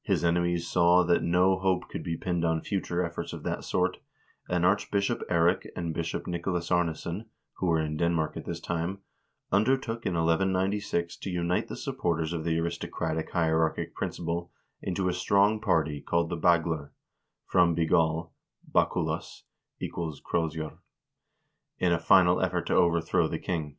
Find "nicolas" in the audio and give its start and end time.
6.26-6.70